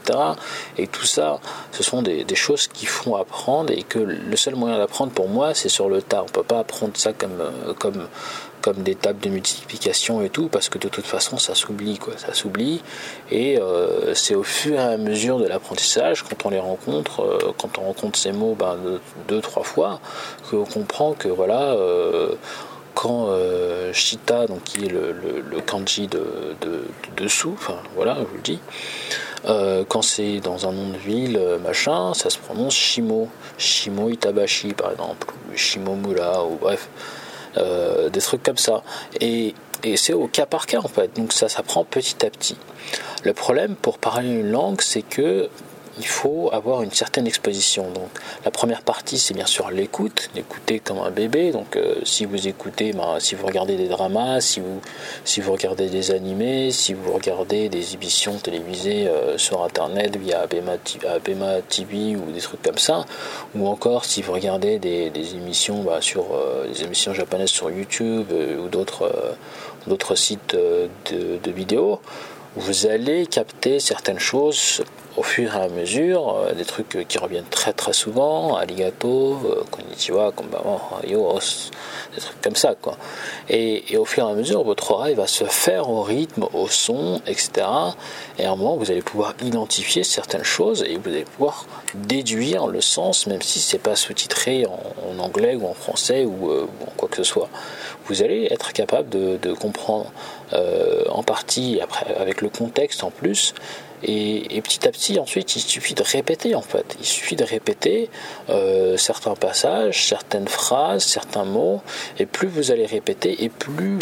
et 0.77 0.87
tout 0.87 1.05
ça 1.05 1.39
ce 1.71 1.83
sont 1.83 2.01
des, 2.01 2.25
choses 2.35 2.67
qui 2.67 2.85
font 2.85 3.15
apprendre 3.15 3.73
et 3.73 3.81
que 3.81 3.99
le 3.99 4.37
seul 4.37 4.55
moyen 4.55 4.77
d'apprendre 4.77 5.11
pour 5.11 5.27
moi 5.27 5.53
c'est 5.53 5.69
sur 5.69 5.89
le 5.89 6.01
tas 6.01 6.23
on 6.23 6.31
peut 6.31 6.43
pas 6.43 6.59
apprendre 6.59 6.93
ça 6.95 7.11
comme 7.13 7.41
euh, 7.41 7.73
comme 7.73 8.07
comme 8.61 8.83
des 8.83 8.95
tables 8.95 9.19
de 9.19 9.29
multiplication 9.29 10.21
et 10.23 10.29
tout, 10.29 10.49
parce 10.49 10.67
que 10.67 10.77
de 10.77 10.89
toute 10.89 11.05
façon 11.05 11.37
ça 11.37 11.55
s'oublie, 11.55 11.99
quoi, 11.99 12.17
ça 12.17 12.33
s'oublie. 12.33 12.81
Et 13.31 13.59
c'est 14.13 14.35
au 14.35 14.43
fur 14.43 14.73
et 14.73 14.79
à 14.79 14.97
mesure 14.97 15.37
de 15.39 15.45
l'apprentissage, 15.45 16.23
quand 16.23 16.45
on 16.45 16.49
les 16.49 16.59
rencontre, 16.59 17.53
quand 17.57 17.77
on 17.77 17.83
rencontre 17.83 18.16
ces 18.17 18.31
mots 18.31 18.55
ben, 18.57 18.77
deux, 19.27 19.41
trois 19.41 19.63
fois, 19.63 19.99
qu'on 20.49 20.65
comprend 20.65 21.13
que 21.13 21.27
voilà, 21.27 21.73
euh, 21.73 22.33
quand 22.93 23.29
Shita, 23.93 24.47
donc 24.47 24.63
qui 24.63 24.85
est 24.85 24.89
le, 24.89 25.61
kanji 25.65 26.07
de, 26.07 26.55
dessous, 27.15 27.55
voilà, 27.95 28.15
je 28.15 28.23
vous 28.23 28.35
le 28.35 28.41
dis. 28.41 28.59
quand 29.87 30.01
c'est 30.01 30.39
dans 30.39 30.67
un 30.67 30.71
nom 30.71 30.89
de 30.89 30.97
ville, 30.97 31.39
machin, 31.63 32.15
ça 32.15 32.31
se 32.31 32.39
prononce 32.39 32.73
Shimo, 32.73 33.29
Shimo 33.59 34.09
Itabashi 34.09 34.73
par 34.73 34.91
exemple, 34.91 35.27
ou 35.51 35.55
Shimomura, 35.55 36.43
ou 36.45 36.57
bref, 36.59 36.89
euh, 37.57 38.09
des 38.09 38.19
trucs 38.19 38.43
comme 38.43 38.57
ça. 38.57 38.83
Et, 39.19 39.55
et 39.83 39.97
c'est 39.97 40.13
au 40.13 40.27
cas 40.27 40.45
par 40.45 40.65
cas 40.65 40.79
en 40.79 40.87
fait, 40.87 41.15
donc 41.15 41.33
ça 41.33 41.49
s'apprend 41.49 41.83
petit 41.83 42.25
à 42.25 42.29
petit. 42.29 42.57
Le 43.23 43.33
problème 43.33 43.75
pour 43.75 43.97
parler 43.97 44.29
une 44.29 44.51
langue, 44.51 44.81
c'est 44.81 45.01
que 45.01 45.49
il 45.99 46.05
faut 46.05 46.49
avoir 46.53 46.83
une 46.83 46.91
certaine 46.91 47.27
exposition. 47.27 47.89
Donc, 47.91 48.09
la 48.45 48.51
première 48.51 48.81
partie, 48.81 49.17
c'est 49.17 49.33
bien 49.33 49.45
sûr 49.45 49.69
l'écoute, 49.71 50.29
l'écouter 50.35 50.79
comme 50.79 50.99
un 50.99 51.11
bébé. 51.11 51.51
Donc, 51.51 51.75
euh, 51.75 51.95
si 52.03 52.25
vous 52.25 52.47
écoutez, 52.47 52.93
ben, 52.93 53.19
si 53.19 53.35
vous 53.35 53.45
regardez 53.45 53.77
des 53.77 53.87
dramas, 53.87 54.41
si 54.41 54.59
vous, 54.59 54.81
si 55.25 55.41
vous 55.41 55.51
regardez 55.51 55.89
des 55.89 56.11
animés, 56.11 56.71
si 56.71 56.93
vous 56.93 57.11
regardez 57.11 57.69
des 57.69 57.95
émissions 57.95 58.37
télévisées 58.37 59.07
euh, 59.07 59.37
sur 59.37 59.63
Internet 59.63 60.17
via 60.17 60.41
Abema, 60.41 61.61
TV 61.61 62.15
ou 62.15 62.31
des 62.31 62.41
trucs 62.41 62.61
comme 62.61 62.77
ça, 62.77 63.05
ou 63.55 63.67
encore 63.67 64.05
si 64.05 64.21
vous 64.21 64.33
regardez 64.33 64.79
des, 64.79 65.11
émissions 65.35 65.83
bah, 65.83 65.99
sur 66.01 66.33
euh, 66.33 66.67
des 66.67 66.83
émissions 66.83 67.13
japonaises 67.13 67.49
sur 67.49 67.69
YouTube 67.71 68.27
ou 68.31 68.67
d'autres 68.67 69.35
d'autres 69.87 70.15
sites 70.15 70.53
de, 70.55 70.89
de 71.41 71.51
vidéos, 71.51 72.01
vous 72.57 72.87
allez 72.87 73.25
capter 73.25 73.79
certaines 73.79 74.19
choses 74.19 74.83
au 75.17 75.23
fur 75.23 75.55
et 75.55 75.59
à 75.59 75.67
mesure, 75.67 76.35
euh, 76.35 76.53
des 76.53 76.63
trucs 76.63 77.05
qui 77.07 77.17
reviennent 77.17 77.49
très 77.49 77.73
très 77.73 77.91
souvent, 77.91 78.55
arigato, 78.55 79.39
euh, 79.45 79.63
konnichiwa, 79.71 80.31
konbanwa, 80.31 81.01
yos, 81.07 81.71
des 82.15 82.21
trucs 82.21 82.41
comme 82.41 82.55
ça 82.55 82.75
quoi. 82.79 82.97
Et, 83.49 83.97
au 83.97 84.05
fur 84.05 84.27
et 84.27 84.31
à 84.31 84.35
mesure, 84.35 84.63
votre 84.63 84.91
oreille 84.91 85.15
va 85.15 85.25
se 85.25 85.43
faire 85.45 85.89
au 85.89 86.03
rythme, 86.03 86.45
au 86.53 86.67
son, 86.67 87.19
etc. 87.25 87.67
Et 88.37 88.45
à 88.45 88.51
un 88.51 88.55
moment, 88.55 88.77
vous 88.77 88.91
allez 88.91 89.01
pouvoir 89.01 89.33
identifier 89.41 90.03
certaines 90.03 90.43
choses 90.43 90.83
et 90.83 90.97
vous 90.97 91.09
allez 91.09 91.25
pouvoir 91.25 91.65
déduire 91.95 92.67
le 92.67 92.81
sens, 92.81 93.25
même 93.25 93.41
si 93.41 93.59
c'est 93.59 93.79
pas 93.79 93.95
sous-titré 93.95 94.65
en, 94.67 95.19
anglais 95.19 95.55
ou 95.55 95.65
en 95.67 95.73
français 95.73 96.25
ou, 96.25 96.51
euh, 96.51 96.67
ou, 96.79 96.83
en 96.83 96.91
quoi 96.95 97.09
que 97.09 97.17
ce 97.17 97.23
soit. 97.23 97.49
Vous 98.05 98.21
allez 98.21 98.47
être 98.51 98.71
capable 98.71 99.09
de, 99.09 99.37
de 99.37 99.53
comprendre 99.53 100.11
en 101.09 101.23
partie, 101.23 101.81
après 101.81 102.15
avec 102.15 102.41
le 102.41 102.47
contexte 102.47 103.03
en 103.03 103.11
plus, 103.11 103.53
Et, 104.03 104.61
petit 104.61 104.87
à 104.87 104.91
petit, 104.91 105.19
ensuite, 105.19 105.55
il 105.55 105.61
suffit 105.61 105.95
de 105.95 106.03
répéter 106.03 106.55
en 106.55 106.61
fait. 106.61 106.95
Il 106.99 107.05
suffit 107.05 107.35
de 107.35 107.43
répéter 107.43 108.09
euh, 108.49 108.95
certains 108.97 109.35
passages, 109.35 110.07
certaines 110.07 110.47
phrases, 110.47 111.03
certains 111.03 111.45
mots. 111.45 111.81
Et 112.19 112.25
plus 112.25 112.47
vous 112.47 112.71
allez 112.71 112.85
répéter, 112.85 113.43
et 113.43 113.49
plus 113.49 113.97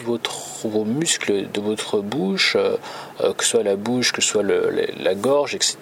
vos 0.64 0.84
muscles 0.84 1.50
de 1.52 1.62
votre 1.62 2.00
bouche, 2.00 2.56
euh, 2.56 2.78
euh, 3.22 3.34
que 3.34 3.44
ce 3.44 3.52
soit 3.52 3.64
la 3.64 3.75
bouche, 3.75 4.12
que 4.12 4.22
ce 4.22 4.30
soit 4.30 4.44
la 4.44 5.16
gorge, 5.16 5.56
etc., 5.56 5.78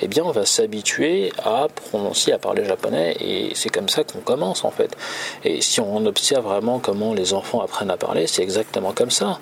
eh 0.00 0.08
bien, 0.08 0.24
on 0.24 0.30
va 0.30 0.44
s'habituer 0.44 1.32
à 1.42 1.68
prononcer, 1.74 2.32
à 2.32 2.38
parler 2.38 2.64
japonais. 2.64 3.16
Et 3.20 3.52
c'est 3.54 3.70
comme 3.70 3.88
ça 3.88 4.04
qu'on 4.04 4.20
commence 4.20 4.64
en 4.64 4.70
fait. 4.70 4.96
Et 5.44 5.60
si 5.62 5.80
on 5.80 6.04
observe 6.06 6.44
vraiment 6.44 6.78
comment 6.78 7.14
les 7.14 7.32
enfants 7.32 7.60
apprennent 7.60 7.90
à 7.90 7.96
parler, 7.96 8.26
c'est 8.26 8.42
exactement 8.42 8.92
comme 8.92 9.10
ça. 9.10 9.38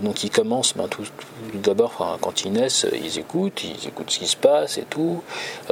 Donc 0.00 0.24
ils 0.24 0.30
commencent 0.30 0.74
ben, 0.74 0.88
tout, 0.88 1.04
d'abord, 1.54 2.18
quand 2.20 2.44
ils 2.44 2.52
naissent, 2.52 2.86
ils 2.92 3.18
écoutent, 3.18 3.62
ils 3.64 3.88
écoutent 3.88 4.10
ce 4.10 4.18
qui 4.18 4.26
se 4.26 4.36
passe 4.36 4.78
et 4.78 4.84
tout. 4.88 5.22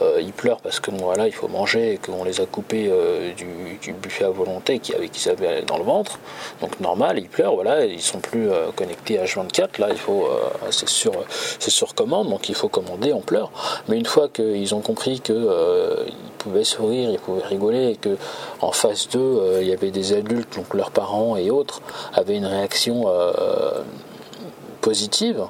Euh, 0.01 0.21
ils 0.21 0.33
pleurent 0.33 0.61
parce 0.61 0.81
que 0.81 0.91
il 1.27 1.33
faut 1.33 1.49
manger 1.49 1.95
et 1.95 1.99
qu'on 1.99 2.25
les 2.25 2.41
a 2.41 2.47
coupés 2.47 2.89
euh, 2.89 3.33
du, 3.35 3.93
buffet 3.95 4.25
à 4.25 4.31
volonté 4.31 4.79
qui, 4.79 4.95
avec 4.95 5.13
qui 5.13 5.21
ça 5.21 5.31
avait 5.31 5.63
dans 5.63 5.79
le 5.79 5.85
ventre. 5.85 6.19
Donc 6.61 6.81
normal, 6.81 7.19
ils 7.19 7.29
pleurent, 7.29 7.55
voilà, 7.55 7.85
ils 7.85 8.03
sont 8.03 8.21
plus 8.21 8.51
euh, 8.51 8.71
connectés 8.75 9.19
à 9.19 9.25
H24. 9.25 9.81
Là, 9.81 9.89
c'est 10.71 10.89
sur, 10.89 11.13
c'est 11.59 11.71
sur 11.71 11.95
commande, 11.95 12.29
donc 12.29 12.49
il 12.49 12.55
faut 12.55 12.69
commander, 12.69 13.13
on 13.13 13.21
pleure. 13.21 13.51
Mais 13.89 13.97
une 13.97 14.07
fois 14.07 14.29
qu'ils 14.29 14.75
ont 14.75 14.81
compris 14.81 15.21
que 15.21 16.07
pouvaient 16.47 16.65
sourire, 16.65 17.11
ils 17.11 17.19
pouvaient 17.19 17.43
rigoler 17.45 17.91
et 17.91 17.97
que 17.97 18.17
en 18.61 18.73
face 18.73 19.09
d'eux, 19.09 19.59
il 19.61 19.67
y 19.67 19.73
avait 19.73 19.91
des 19.91 20.13
adultes, 20.13 20.57
donc 20.57 20.75
leurs 20.75 20.91
parents 20.91 21.37
et 21.37 21.51
autres, 21.51 21.83
avaient 22.15 22.37
une 22.37 22.47
réaction 22.47 23.07
positive, 24.81 25.43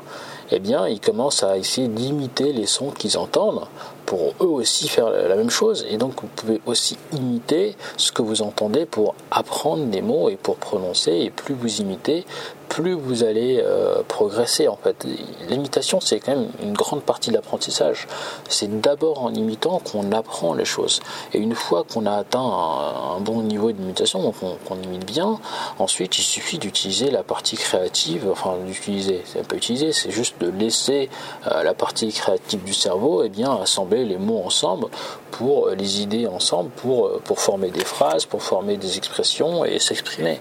eh 0.51 0.61
bien, 0.61 0.87
ils 0.87 1.01
commencent 1.01 1.43
à 1.43 1.59
essayer 1.59 1.89
d'imiter 1.89 2.53
les 2.53 2.67
sons 2.67 2.91
qu'ils 2.91 3.19
entendent 3.19 3.67
pour 4.07 4.35
eux 4.41 4.47
aussi 4.47 4.89
faire 4.89 5.11
la 5.11 5.35
même 5.35 5.51
chose. 5.51 5.85
Et 5.91 5.97
donc, 5.97 6.23
vous 6.23 6.29
pouvez 6.29 6.61
aussi 6.67 6.97
imiter 7.13 7.77
ce 7.97 8.13
que 8.13 8.23
vous 8.23 8.43
entendez 8.43 8.87
pour 8.87 9.15
apprendre 9.31 9.87
des 9.87 10.03
mots 10.03 10.29
et 10.29 10.37
pour 10.37 10.57
prononcer. 10.57 11.13
Et 11.13 11.31
plus 11.31 11.55
vous 11.55 11.81
imitez, 11.81 12.25
plus 12.69 12.93
vous 12.93 13.25
allez 13.25 13.63
euh, 13.65 14.03
progresser 14.07 14.69
en 14.69 14.77
fait. 14.77 15.07
L'imitation 15.49 16.01
c'est 16.01 16.21
quand 16.21 16.35
même 16.35 16.49
une 16.63 16.73
grande 16.73 17.03
partie 17.03 17.31
de 17.31 17.35
l'apprentissage. 17.35 18.07
C'est 18.49 18.81
d'abord 18.81 19.23
en 19.23 19.33
imitant 19.33 19.81
qu'on 19.81 20.13
apprend 20.13 20.55
les 20.55 20.65
choses. 20.65 21.01
Et 21.33 21.39
une 21.39 21.55
fois 21.55 21.85
qu'on 21.85 22.07
a 22.07 22.13
atteint 22.13 22.41
un, 22.41 23.21
bon 23.21 23.43
niveau 23.43 23.73
d'imitation, 23.73 24.33
qu'on 24.33 24.83
imite 24.83 25.07
bien, 25.07 25.39
ensuite 25.79 26.19
il 26.19 26.23
suffit 26.23 26.59
d'utiliser 26.59 27.11
la 27.11 27.23
partie 27.23 27.57
créative, 27.57 28.29
enfin 28.31 28.57
d'utiliser, 28.67 29.23
c'est 29.25 29.47
pas 29.47 29.57
utiliser, 29.57 29.93
c'est 29.93 30.11
juste 30.11 30.41
de 30.41 30.51
laisser 30.51 31.09
euh, 31.51 31.63
la 31.63 31.75
partie 31.75 32.13
créative 32.13 32.63
du 32.63 32.75
cerveau 32.75 33.23
et 33.23 33.27
eh 33.27 33.29
bien 33.29 33.55
assembler 33.61 34.05
les 34.05 34.19
mots 34.19 34.43
ensemble 34.45 34.87
pour 35.31 35.69
euh, 35.69 35.75
les 35.75 36.03
idées 36.03 36.27
ensemble 36.27 36.71
pour, 36.71 37.21
pour 37.21 37.41
former 37.41 37.71
des 37.71 37.85
phrases, 37.85 38.27
pour 38.27 38.43
former 38.43 38.77
des 38.77 38.97
expressions 38.97 39.65
et 39.65 39.79
s'exprimer. 39.79 40.41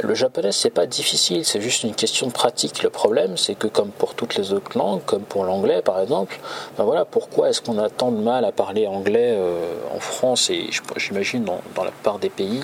Le 0.00 0.14
japonais, 0.14 0.52
c'est 0.52 0.70
pas 0.70 0.86
difficile, 0.86 1.44
c'est 1.44 1.60
juste 1.60 1.82
une 1.82 1.94
question 1.94 2.26
de 2.26 2.32
pratique. 2.32 2.82
Le 2.82 2.88
problème, 2.88 3.36
c'est 3.36 3.54
que 3.54 3.66
comme 3.66 3.90
pour 3.90 4.14
toutes 4.14 4.36
les 4.36 4.52
autres 4.52 4.76
langues, 4.76 5.02
comme 5.04 5.22
pour 5.22 5.44
l'anglais 5.44 5.82
par 5.82 6.00
exemple, 6.00 6.38
ben 6.78 6.84
voilà, 6.84 7.04
pourquoi 7.04 7.50
est-ce 7.50 7.60
qu'on 7.60 7.78
a 7.78 7.90
tant 7.90 8.10
de 8.10 8.20
mal 8.20 8.44
à 8.44 8.52
parler 8.52 8.86
anglais 8.86 9.34
euh, 9.36 9.74
en 9.94 10.00
France 10.00 10.48
et 10.48 10.70
j'imagine 10.96 11.44
dans, 11.44 11.84
la 11.84 11.90
plupart 11.90 12.18
des 12.18 12.30
pays 12.30 12.62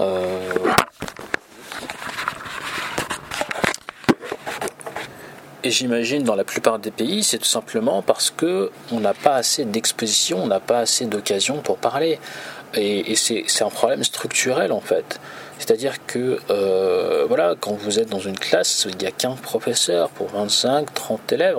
euh, 0.00 0.50
Et 5.62 5.70
j'imagine 5.70 6.24
dans 6.24 6.36
la 6.36 6.44
plupart 6.44 6.78
des 6.78 6.90
pays, 6.90 7.22
c'est 7.22 7.38
tout 7.38 7.44
simplement 7.44 8.02
parce 8.02 8.30
que 8.30 8.70
on 8.92 9.00
n'a 9.00 9.14
pas 9.14 9.34
assez 9.34 9.64
d'exposition, 9.64 10.42
on 10.42 10.46
n'a 10.46 10.60
pas 10.60 10.80
assez 10.80 11.06
d'occasion 11.06 11.58
pour 11.58 11.78
parler. 11.78 12.18
Et 12.74 13.14
c'est 13.16 13.62
un 13.62 13.70
problème 13.70 14.04
structurel 14.04 14.70
en 14.70 14.80
fait. 14.80 15.18
C'est-à-dire 15.58 16.04
que 16.06 16.38
euh, 16.50 17.24
voilà, 17.28 17.54
quand 17.58 17.72
vous 17.72 17.98
êtes 17.98 18.10
dans 18.10 18.20
une 18.20 18.38
classe, 18.38 18.86
il 18.88 19.02
y 19.02 19.06
a 19.06 19.10
15 19.10 19.40
professeurs 19.40 20.10
pour 20.10 20.28
25, 20.28 20.92
30 20.92 21.32
élèves. 21.32 21.56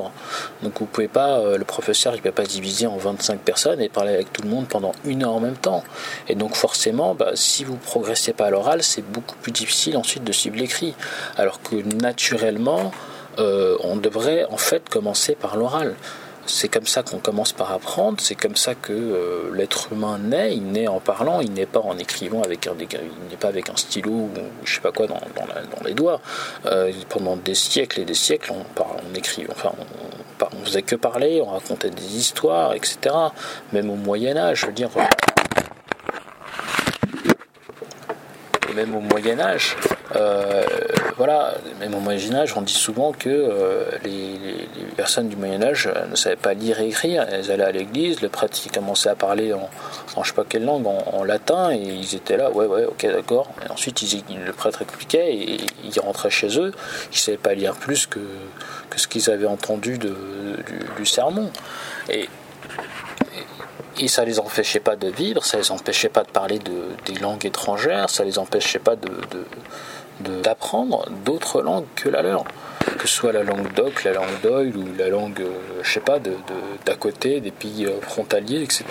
Donc 0.62 0.80
vous 0.80 0.86
pouvez 0.86 1.08
pas, 1.08 1.40
euh, 1.40 1.58
le 1.58 1.66
professeur 1.66 2.16
il 2.16 2.22
peut 2.22 2.32
pas 2.32 2.46
se 2.46 2.50
diviser 2.50 2.88
en 2.88 2.98
25 2.98 3.40
personnes 3.40 3.82
et 3.82 3.90
parler 3.90 4.14
avec 4.14 4.32
tout 4.32 4.44
le 4.44 4.50
monde 4.50 4.68
pendant 4.68 4.94
une 5.06 5.24
heure 5.24 5.34
en 5.34 5.40
même 5.40 5.58
temps. 5.58 5.84
Et 6.28 6.36
donc 6.36 6.56
forcément, 6.56 7.16
bah, 7.16 7.32
si 7.34 7.64
vous 7.64 7.78
progressez 7.78 8.34
pas 8.34 8.46
à 8.46 8.50
l'oral, 8.50 8.84
c'est 8.84 9.02
beaucoup 9.02 9.36
plus 9.42 9.52
difficile 9.52 9.98
ensuite 9.98 10.24
de 10.24 10.32
suivre 10.32 10.58
l'écrit. 10.58 10.94
Alors 11.38 11.62
que 11.62 11.76
naturellement, 12.02 12.92
euh, 13.40 13.78
on 13.82 13.98
devrait 13.98 14.46
en 14.46 14.58
fait 14.58 14.90
commencer 14.90 15.36
par 15.36 15.58
l'oral 15.58 15.96
c'est 16.48 16.68
comme 16.68 16.86
ça 16.86 17.04
qu'on 17.04 17.20
commence 17.20 17.54
par 17.54 17.72
apprendre, 17.72 18.18
c'est 18.20 18.36
comme 18.36 18.56
ça 18.56 18.76
que 18.76 18.94
euh, 18.94 19.54
l'être 19.54 19.92
humain 19.92 20.18
naît, 20.18 20.56
il 20.56 20.66
naît 20.72 20.88
en 20.88 21.00
parlant, 21.00 21.42
il 21.42 21.52
n'est 21.54 21.66
pas 21.66 21.80
en 21.80 21.98
écrivant 21.98 22.42
avec 22.42 22.68
un, 22.68 22.74
il 22.80 23.30
n'est 23.30 23.38
pas 23.38 23.50
avec 23.50 23.70
un 23.70 23.76
stylo 23.76 24.12
ou 24.12 24.30
je 24.64 24.76
sais 24.76 24.82
pas 24.82 24.92
quoi 24.92 25.08
dans, 25.08 25.20
les 25.86 25.94
doigts. 25.94 26.22
Euh, 26.66 26.92
pendant 27.10 27.36
des 27.36 27.56
siècles 27.56 28.02
et 28.02 28.06
des 28.06 28.14
siècles, 28.14 28.52
on, 28.52 28.64
parle, 28.76 28.98
on 29.04 29.52
enfin, 29.52 29.72
on, 29.78 30.46
on, 30.46 30.66
faisait 30.66 30.82
que 30.82 30.96
parler, 30.96 31.42
on 31.42 31.52
racontait 31.52 31.90
des 31.90 32.18
histoires, 32.18 32.74
etc. 32.74 33.16
Même 33.74 33.90
au 33.90 33.96
Moyen 33.96 34.38
Âge, 34.38 34.62
je 34.62 34.66
veux 34.68 34.74
dire. 34.74 34.90
Même 38.76 38.96
au 38.96 39.02
Moyen 39.02 39.40
Âge, 39.40 39.76
euh, 40.16 40.64
voilà, 41.18 41.56
même 41.80 41.94
au 41.96 42.00
Moyen 42.00 42.36
Âge, 42.36 42.54
on 42.56 42.62
dit 42.62 42.74
souvent 42.74 43.12
que 43.12 43.30
euh, 43.30 43.84
les, 44.04 44.68
personnes 44.96 45.30
du 45.30 45.36
Moyen 45.36 45.62
Âge 45.62 45.90
ne 46.10 46.16
savaient 46.16 46.36
pas 46.36 46.54
lire 46.54 46.80
et 46.80 46.88
écrire. 46.88 47.26
Elles 47.30 47.52
allaient 47.52 47.64
à 47.64 47.72
l'église, 47.72 48.22
le 48.22 48.30
prêtre 48.30 48.58
commençait 48.74 49.10
à 49.10 49.16
parler 49.16 49.54
en, 49.54 49.70
en 50.16 50.24
je 50.24 50.30
sais 50.30 50.36
pas 50.36 50.46
quelle 50.48 50.66
langue, 50.66 50.88
en, 50.88 51.24
latin, 51.24 51.72
et 51.72 51.78
ils 51.78 52.16
étaient 52.16 52.38
là, 52.38 52.50
ouais, 52.52 52.66
ouais, 52.66 52.86
ok, 52.86 53.06
d'accord. 53.06 53.50
Et 53.66 53.72
ensuite, 53.72 54.02
le 54.02 54.54
prêtre 54.54 54.82
expliquait 54.82 55.36
et 55.36 55.58
ils 55.84 56.00
rentraient 56.00 56.30
chez 56.30 56.60
eux. 56.60 56.72
Ils 57.12 57.18
savaient 57.18 57.38
pas 57.38 57.54
lire 57.54 57.74
plus 57.74 58.06
que, 58.06 58.20
ce 58.96 59.08
qu'ils 59.08 59.30
avaient 59.30 59.48
entendu 59.48 59.98
de, 59.98 60.16
du, 60.98 61.06
sermon. 61.06 61.52
Et 62.10 62.30
et 64.00 64.08
ça 64.08 64.26
les 64.26 64.40
empêchait 64.40 64.80
pas 64.80 64.96
de 64.96 65.08
vivre, 65.08 65.44
ça 65.44 65.58
les 65.58 65.72
empêchait 65.72 66.10
pas 66.10 66.24
de 66.24 66.30
parler 66.30 66.60
de, 66.60 66.74
des 67.06 67.20
langues 67.20 67.46
étrangères, 67.46 68.10
ça 68.10 68.24
les 68.24 68.40
empêchait 68.40 68.80
pas 68.80 68.96
de, 68.96 69.10
d'apprendre 70.42 71.08
d'autres 71.26 71.62
langues 71.62 71.86
que 71.96 72.10
la 72.10 72.22
leur 72.22 72.46
que 72.98 73.08
ce 73.08 73.14
soit 73.14 73.32
la 73.32 73.44
langue 73.44 73.74
d'Oc, 73.74 74.04
la 74.04 74.14
langue 74.14 74.42
d'Oil 74.42 74.76
ou 74.76 74.86
la 74.98 75.10
langue, 75.10 75.42
euh, 75.42 75.82
je 75.84 75.92
sais 75.92 76.00
pas, 76.00 76.20
d'à 76.20 76.32
de, 76.32 76.94
côté, 76.98 77.42
des 77.42 77.52
pays 77.52 77.86
euh, 77.86 78.00
frontaliers, 78.02 78.64
etc. 78.64 78.86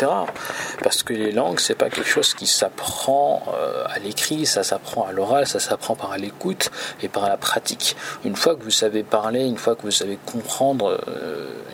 Parce 0.82 1.02
que 1.02 1.12
les 1.12 1.32
langues, 1.32 1.58
c'est 1.60 1.74
pas 1.74 1.88
quelque 1.88 2.08
chose 2.08 2.34
qui 2.34 2.46
s'apprend 2.46 3.42
euh, 3.54 3.84
à 3.88 3.98
l'écrit, 3.98 4.46
ça 4.46 4.62
s'apprend 4.62 5.06
à 5.06 5.12
l'oral, 5.12 5.46
ça 5.46 5.60
s'apprend 5.60 5.96
par 5.96 6.16
l'écoute 6.18 6.70
et 7.02 7.08
par 7.08 7.28
la 7.28 7.36
pratique. 7.36 7.96
Une 8.24 8.36
fois 8.36 8.54
que 8.54 8.62
vous 8.62 8.70
savez 8.70 9.02
parler, 9.02 9.44
une 9.44 9.58
fois 9.58 9.76
que 9.76 9.82
vous 9.82 9.90
savez 9.90 10.18
comprendre 10.26 11.00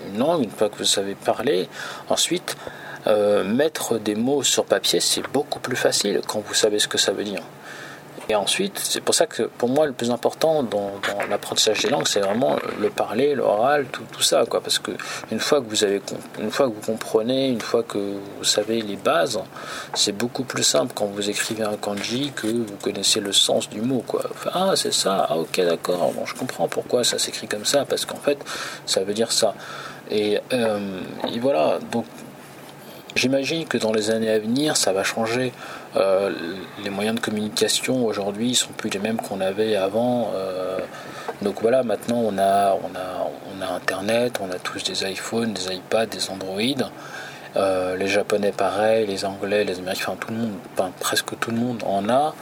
une 0.09 0.19
langue, 0.19 0.45
une 0.45 0.51
fois 0.51 0.69
que 0.69 0.77
vous 0.79 0.85
savez 0.85 1.15
parler, 1.15 1.69
ensuite, 2.09 2.57
mettre 3.07 3.99
des 3.99 4.15
mots 4.15 4.43
sur 4.43 4.65
papier, 4.65 5.01
c'est 5.01 5.23
beaucoup 5.33 5.61
plus 5.61 5.77
facile 5.77 6.21
quand 6.27 6.41
vous 6.41 6.55
savez 6.55 6.79
ce 6.79 6.89
que 6.89 6.99
ça 6.99 7.13
veut 7.13 7.25
dire. 7.25 7.43
Et 8.29 8.35
ensuite, 8.35 8.79
c'est 8.79 9.01
pour 9.01 9.15
ça 9.15 9.27
que 9.27 9.43
pour 9.43 9.69
moi, 9.69 9.87
le 9.87 9.93
plus 9.93 10.11
important 10.11 10.63
dans, 10.63 10.93
l'apprentissage 11.29 11.83
des 11.83 11.91
langues, 11.91 12.07
c'est 12.07 12.21
vraiment 12.21 12.57
le 12.81 12.89
parler, 12.89 13.35
l'oral, 13.35 13.87
tout, 13.91 14.05
tout, 14.13 14.23
ça. 14.23 14.45
Quoi. 14.49 14.61
Parce 14.61 14.79
que 14.79 14.93
une 15.31 15.41
fois 15.41 15.61
que, 15.61 15.69
vous 15.69 15.83
avez, 15.85 16.01
une 16.41 16.51
fois 16.51 16.69
que 16.69 16.75
vous 16.75 16.93
comprenez, 16.93 17.49
une 17.49 17.61
fois 17.61 17.83
que 17.83 17.99
vous 18.39 18.45
savez 18.45 18.81
les 18.81 18.97
bases, 18.97 19.41
c'est 19.95 20.13
beaucoup 20.13 20.45
plus 20.45 20.63
simple 20.63 20.93
quand 20.95 21.07
vous 21.07 21.29
écrivez 21.29 21.65
un 21.65 21.77
kanji 21.77 22.33
que 22.35 22.47
vous 22.47 22.77
connaissez 22.81 23.21
le 23.21 23.33
sens 23.33 23.69
du 23.69 23.81
mot. 23.81 24.05
Quoi. 24.07 24.23
ah, 24.53 24.73
c'est 24.77 24.93
ça, 24.93 25.27
ah, 25.29 25.37
ok, 25.37 25.61
d'accord, 25.61 26.13
bon, 26.13 26.25
je 26.25 26.35
comprends 26.35 26.69
pourquoi 26.69 27.03
ça 27.05 27.19
s'écrit 27.19 27.49
comme 27.49 27.65
ça, 27.65 27.85
parce 27.85 28.05
qu'en 28.05 28.17
fait, 28.17 28.39
ça 28.87 29.03
veut 29.03 29.15
dire 29.15 29.33
ça. 29.33 29.55
Et, 30.11 30.39
euh, 30.53 31.01
et 31.33 31.39
voilà, 31.39 31.79
donc 31.91 32.05
J'imagine 33.15 33.67
que 33.67 33.77
dans 33.77 33.93
les 33.93 34.11
années 34.11 34.31
à 34.31 34.39
venir, 34.39 34.77
ça 34.77 34.93
va 34.93 35.05
changer. 35.05 35.53
Euh, 35.97 36.33
les 36.83 36.91
moyens 36.91 37.17
de 37.17 37.21
communication 37.21 38.07
aujourd'hui 38.07 38.55
sont 38.55 38.73
plus 38.73 38.89
les 38.89 38.99
mêmes 38.99 39.19
qu'on 39.19 39.41
avait 39.41 39.77
avant. 39.77 40.31
Euh, 40.35 40.79
donc 41.43 41.61
voilà, 41.61 41.83
maintenant 41.83 42.21
on 42.21 42.39
a, 42.39 42.75
on, 42.75 42.97
a, 42.97 43.31
on 43.55 43.61
a 43.61 43.75
Internet, 43.75 44.41
on 44.41 44.51
a 44.51 44.59
tous 44.59 44.83
des 44.83 45.05
iPhones, 45.11 45.53
des 45.53 45.75
iPads, 45.75 46.07
des 46.07 46.31
Android. 46.31 46.91
Euh, 47.55 47.97
les 47.97 48.09
Japonais 48.09 48.53
pareil, 48.53 49.07
les 49.07 49.27
Anglais, 49.27 49.65
les 49.65 49.79
Américains, 49.79 50.17
tout 50.19 50.31
le 50.31 50.39
monde, 50.39 50.53
presque 50.99 51.39
tout 51.39 51.51
le 51.51 51.59
monde 51.59 51.83
en 51.85 52.09
a. 52.09 52.35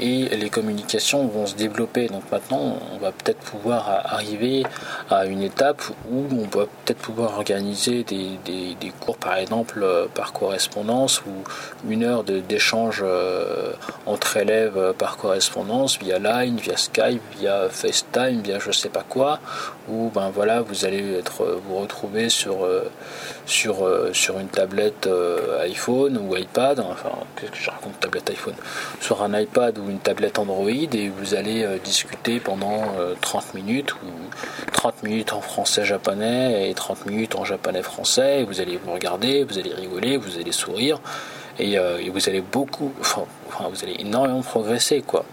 et 0.00 0.34
les 0.36 0.50
communications 0.50 1.26
vont 1.26 1.46
se 1.46 1.54
développer. 1.54 2.08
Donc 2.08 2.22
maintenant, 2.32 2.78
on 2.94 2.98
va 2.98 3.12
peut-être 3.12 3.38
pouvoir 3.38 3.88
arriver 4.04 4.64
à 5.10 5.26
une 5.26 5.42
étape 5.42 5.82
où 6.10 6.24
on 6.32 6.44
va 6.44 6.66
peut-être 6.66 6.98
pouvoir 6.98 7.36
organiser 7.36 8.02
des, 8.04 8.38
des, 8.44 8.92
cours, 8.98 9.18
par 9.18 9.36
exemple, 9.36 9.80
euh, 9.82 10.06
par 10.12 10.32
correspondance 10.32 11.22
ou 11.26 11.90
une 11.90 12.04
heure 12.04 12.24
d'échange 12.24 13.02
euh, 13.04 13.72
entre 14.06 14.36
élèves 14.36 14.76
euh, 14.76 14.92
par 14.92 15.16
correspondance 15.16 15.98
via 15.98 16.18
Line, 16.18 16.56
via 16.56 16.76
Skype, 16.76 17.22
via 17.38 17.68
FaceTime, 17.68 18.40
via 18.42 18.58
je 18.58 18.72
sais 18.72 18.88
pas 18.88 19.04
quoi, 19.08 19.40
où 19.88 20.10
ben 20.14 20.30
voilà, 20.30 20.62
vous 20.62 20.84
allez 20.84 21.18
être, 21.18 21.60
vous 21.66 21.78
retrouver 21.78 22.28
sur, 22.28 22.68
sur, 23.46 23.88
sur 24.12 24.38
une 24.38 24.48
tablette 24.48 25.08
iPhone 25.60 26.18
ou 26.18 26.36
iPad, 26.36 26.80
enfin, 26.80 27.10
qu'est-ce 27.36 27.52
que 27.52 27.56
je 27.56 27.70
raconte, 27.70 27.98
tablette 28.00 28.30
iPhone, 28.30 28.54
sur 29.00 29.22
un 29.22 29.38
iPad 29.38 29.78
ou 29.78 29.89
une 29.90 29.98
tablette 29.98 30.38
Android 30.38 30.68
et 30.68 31.08
vous 31.08 31.34
allez 31.34 31.66
discuter 31.84 32.40
pendant 32.40 32.82
30 33.20 33.54
minutes 33.54 33.94
ou 33.94 34.08
30 34.72 35.02
minutes 35.02 35.32
en 35.32 35.40
français 35.40 35.84
japonais 35.84 36.70
et 36.70 36.74
30 36.74 37.06
minutes 37.06 37.34
en 37.34 37.44
japonais 37.44 37.82
français 37.82 38.44
vous 38.44 38.60
allez 38.60 38.78
vous 38.82 38.92
regarder, 38.92 39.44
vous 39.44 39.58
allez 39.58 39.74
rigoler, 39.74 40.16
vous 40.16 40.38
allez 40.38 40.52
sourire 40.52 41.00
et, 41.58 41.78
euh, 41.78 42.00
vous 42.12 42.28
allez 42.28 42.40
beaucoup, 42.40 42.92
enfin, 43.00 43.22
vous 43.70 43.84
allez 43.84 43.96
énormément 43.98 44.42
progresser 44.42 45.02
quoi. 45.02 45.24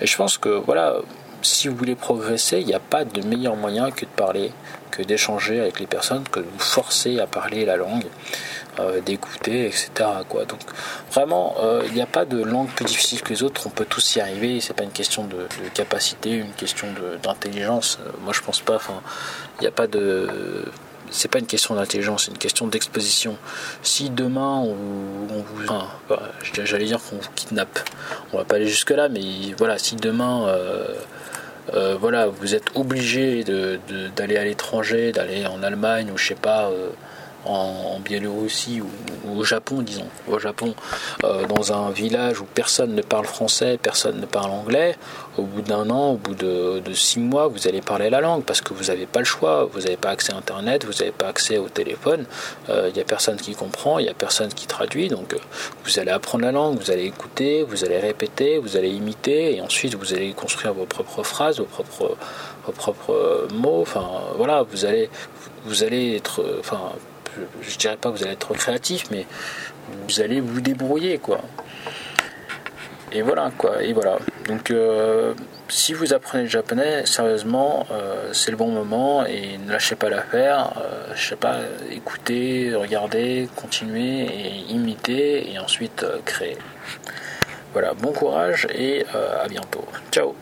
Et 0.00 0.06
je 0.06 0.16
pense 0.16 0.38
que 0.38 0.48
voilà, 0.48 0.96
si 1.42 1.68
vous 1.68 1.76
voulez 1.76 1.94
progresser, 1.94 2.60
il 2.60 2.66
n'y 2.66 2.74
a 2.74 2.80
pas 2.80 3.04
de 3.04 3.22
meilleur 3.26 3.56
moyen 3.56 3.90
que 3.90 4.04
de 4.04 4.10
parler, 4.10 4.52
que 4.90 5.02
d'échanger 5.02 5.60
avec 5.60 5.78
les 5.80 5.86
personnes, 5.86 6.24
que 6.30 6.40
de 6.40 6.46
vous 6.46 6.58
forcer 6.58 7.20
à 7.20 7.26
parler 7.26 7.64
la 7.64 7.76
langue. 7.76 8.06
Euh, 8.80 9.00
d'écouter, 9.00 9.66
etc. 9.66 9.90
Donc 10.30 10.60
vraiment, 11.10 11.56
euh, 11.60 11.82
il 11.86 11.94
n'y 11.94 12.00
a 12.00 12.06
pas 12.06 12.24
de 12.24 12.40
langue 12.40 12.68
plus 12.68 12.84
difficile 12.84 13.22
que 13.22 13.30
les 13.30 13.42
autres, 13.42 13.66
on 13.66 13.70
peut 13.70 13.84
tous 13.84 14.14
y 14.14 14.20
arriver, 14.20 14.60
c'est 14.60 14.72
pas 14.72 14.84
une 14.84 14.92
question 14.92 15.24
de, 15.24 15.48
capacité, 15.74 16.30
une 16.34 16.52
question 16.52 16.86
d'intelligence. 17.20 17.98
Euh, 18.00 18.10
moi 18.22 18.32
je 18.32 18.40
pense 18.40 18.60
pas, 18.60 18.76
enfin, 18.76 19.00
il 19.58 19.62
n'y 19.62 19.66
a 19.66 19.72
pas 19.72 19.88
de 19.88 20.64
c'est 21.10 21.28
pas 21.28 21.40
une 21.40 21.46
question 21.46 21.74
d'intelligence, 21.74 22.26
c'est 22.26 22.30
une 22.30 22.38
question 22.38 22.68
d'exposition. 22.68 23.36
Si 23.82 24.10
demain 24.10 24.58
on, 24.58 24.74
vous, 24.74 25.66
bah, 26.08 26.20
j'allais 26.42 26.84
dire 26.84 27.00
qu'on 27.00 27.16
vous 27.16 27.30
kidnappe, 27.34 27.80
on 28.32 28.36
va 28.36 28.44
pas 28.44 28.56
aller 28.56 28.68
jusque 28.68 28.90
là, 28.90 29.08
mais 29.08 29.22
voilà, 29.56 29.78
si 29.78 29.96
demain, 29.96 30.54
voilà, 31.98 32.28
vous 32.28 32.54
êtes 32.54 32.70
obligé 32.76 33.42
d'aller 34.14 34.36
à 34.36 34.44
l'étranger, 34.44 35.10
d'aller 35.10 35.46
en 35.46 35.64
Allemagne 35.64 36.12
ou 36.12 36.18
je 36.18 36.28
sais 36.28 36.34
pas, 36.36 36.70
en, 37.48 37.98
Biélorussie 38.00 38.80
ou, 38.80 39.38
au 39.38 39.44
Japon, 39.44 39.82
disons, 39.82 40.06
au 40.28 40.38
Japon, 40.38 40.74
euh, 41.24 41.46
dans 41.46 41.72
un 41.72 41.90
village 41.90 42.40
où 42.40 42.44
personne 42.44 42.94
ne 42.94 43.02
parle 43.02 43.26
français, 43.26 43.78
personne 43.80 44.20
ne 44.20 44.26
parle 44.26 44.50
anglais, 44.50 44.96
au 45.36 45.42
bout 45.42 45.62
d'un 45.62 45.90
an, 45.90 46.12
au 46.12 46.16
bout 46.16 46.34
de, 46.34 46.80
six 46.94 47.20
mois, 47.20 47.48
vous 47.48 47.68
allez 47.68 47.80
parler 47.80 48.10
la 48.10 48.20
langue 48.20 48.44
parce 48.44 48.60
que 48.60 48.72
vous 48.72 48.84
n'avez 48.84 49.06
pas 49.06 49.18
le 49.20 49.24
choix, 49.24 49.68
vous 49.72 49.80
n'avez 49.80 49.96
pas 49.96 50.10
accès 50.10 50.32
à 50.32 50.36
Internet, 50.36 50.84
vous 50.84 50.92
n'avez 50.92 51.12
pas 51.12 51.28
accès 51.28 51.58
au 51.58 51.68
téléphone, 51.68 52.24
il 52.68 52.74
euh, 52.74 52.90
n'y 52.90 53.00
a 53.00 53.04
personne 53.04 53.36
qui 53.36 53.54
comprend, 53.54 53.98
il 53.98 54.04
n'y 54.04 54.10
a 54.10 54.14
personne 54.14 54.52
qui 54.52 54.66
traduit, 54.66 55.08
donc 55.08 55.34
euh, 55.34 55.38
vous 55.84 55.98
allez 55.98 56.10
apprendre 56.10 56.44
la 56.44 56.52
langue, 56.52 56.78
vous 56.78 56.90
allez 56.90 57.04
écouter, 57.04 57.62
vous 57.62 57.84
allez 57.84 57.98
répéter, 57.98 58.58
vous 58.58 58.76
allez 58.76 58.90
imiter, 58.90 59.56
et 59.56 59.60
ensuite 59.60 59.94
vous 59.94 60.14
allez 60.14 60.32
construire 60.32 60.74
vos 60.74 60.86
propres 60.86 61.22
phrases, 61.22 61.58
vos 61.58 61.64
propres, 61.64 62.16
propres 62.76 63.48
mots, 63.54 63.82
enfin 63.82 64.06
voilà, 64.36 64.62
vous 64.62 64.84
allez, 64.84 65.10
vous 65.64 65.82
allez 65.82 66.16
être, 66.16 66.44
enfin 66.60 66.92
je, 67.62 67.76
dirais 67.78 67.96
pas 67.96 68.10
que 68.10 68.16
vous 68.16 68.22
allez 68.22 68.32
être 68.32 68.54
créatif, 68.54 69.04
mais 69.10 69.26
vous 70.06 70.20
allez 70.20 70.40
vous 70.40 70.60
débrouiller, 70.60 71.18
quoi. 71.18 71.40
Et 73.12 73.22
voilà, 73.22 73.50
quoi. 73.56 73.82
Et 73.82 73.92
voilà. 73.92 74.18
Donc, 74.46 74.70
euh, 74.70 75.34
si 75.68 75.94
vous 75.94 76.12
apprenez 76.12 76.44
le 76.44 76.48
japonais, 76.48 77.06
sérieusement, 77.06 77.86
euh, 77.90 78.30
c'est 78.32 78.50
le 78.50 78.56
bon 78.56 78.68
moment 78.68 79.24
et 79.24 79.58
ne 79.58 79.72
lâchez 79.72 79.96
pas 79.96 80.10
l'affaire. 80.10 80.72
Euh, 80.76 81.12
je 81.14 81.28
sais 81.28 81.36
pas, 81.36 81.56
écoutez, 81.90 82.74
regardez, 82.74 83.48
continuez 83.56 84.24
et 84.24 84.72
imitez 84.72 85.50
et 85.52 85.58
ensuite 85.58 86.04
créez. 86.24 86.58
Voilà, 87.72 87.94
bon 87.94 88.12
courage 88.12 88.66
et 88.74 89.04
à 89.42 89.46
bientôt. 89.46 89.84
Ciao 90.10 90.34